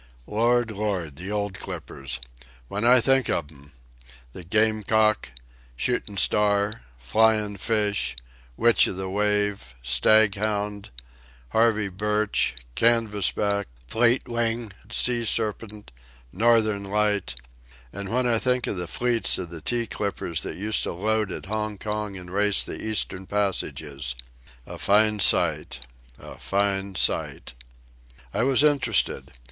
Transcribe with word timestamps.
Lord! 0.25 0.71
Lord! 0.71 1.15
The 1.17 1.29
old 1.29 1.59
clippers! 1.59 2.19
When 2.69 2.83
I 2.85 2.99
think 3.01 3.29
of 3.29 3.51
'em!—The 3.51 4.43
Gamecock, 4.43 5.31
Shootin' 5.75 6.17
Star, 6.17 6.81
Flyin' 6.97 7.57
Fish, 7.57 8.15
Witch 8.57 8.87
o' 8.87 8.93
the 8.93 9.11
Wave, 9.11 9.75
Staghound, 9.83 10.89
Harvey 11.49 11.87
Birch, 11.89 12.55
Canvas 12.73 13.29
back, 13.31 13.67
Fleetwing, 13.87 14.71
Sea 14.89 15.23
Serpent, 15.23 15.91
Northern 16.33 16.83
Light! 16.85 17.35
An' 17.93 18.09
when 18.09 18.25
I 18.25 18.39
think 18.39 18.65
of 18.65 18.77
the 18.77 18.87
fleets 18.87 19.37
of 19.37 19.51
the 19.51 19.61
tea 19.61 19.85
clippers 19.85 20.41
that 20.41 20.55
used 20.57 20.81
to 20.81 20.93
load 20.93 21.31
at 21.31 21.45
Hong 21.45 21.77
Kong 21.77 22.17
an' 22.17 22.31
race 22.31 22.63
the 22.63 22.81
Eastern 22.83 23.27
Passages. 23.27 24.15
A 24.65 24.79
fine 24.79 25.19
sight! 25.19 25.85
A 26.17 26.39
fine 26.39 26.95
sight!" 26.95 27.53
I 28.33 28.41
was 28.41 28.63
interested. 28.63 29.31